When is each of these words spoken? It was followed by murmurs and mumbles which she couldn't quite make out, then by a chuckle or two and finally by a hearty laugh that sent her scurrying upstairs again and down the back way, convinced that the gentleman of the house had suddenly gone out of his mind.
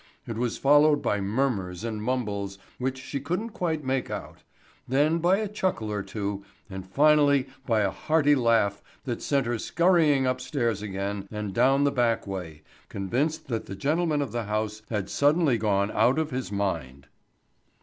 It 0.25 0.35
was 0.35 0.57
followed 0.57 1.03
by 1.03 1.21
murmurs 1.21 1.83
and 1.83 2.01
mumbles 2.01 2.57
which 2.79 2.99
she 2.99 3.19
couldn't 3.19 3.51
quite 3.51 3.83
make 3.83 4.09
out, 4.09 4.39
then 4.87 5.19
by 5.19 5.37
a 5.37 5.47
chuckle 5.47 5.91
or 5.91 6.01
two 6.01 6.43
and 6.71 6.87
finally 6.87 7.45
by 7.67 7.81
a 7.81 7.91
hearty 7.91 8.33
laugh 8.33 8.81
that 9.05 9.21
sent 9.21 9.45
her 9.45 9.59
scurrying 9.59 10.25
upstairs 10.25 10.81
again 10.81 11.27
and 11.29 11.53
down 11.53 11.83
the 11.83 11.91
back 11.91 12.25
way, 12.25 12.63
convinced 12.89 13.47
that 13.49 13.67
the 13.67 13.75
gentleman 13.75 14.23
of 14.23 14.31
the 14.31 14.45
house 14.45 14.81
had 14.89 15.07
suddenly 15.07 15.59
gone 15.59 15.91
out 15.91 16.17
of 16.17 16.31
his 16.31 16.51
mind. 16.51 17.05